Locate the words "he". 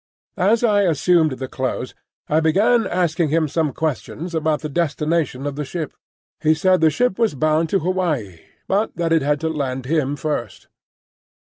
6.41-6.55